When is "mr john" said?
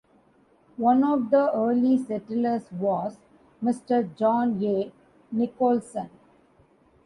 3.63-4.59